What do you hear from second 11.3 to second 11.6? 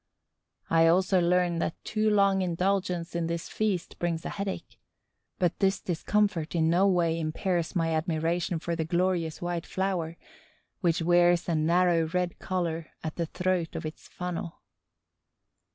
a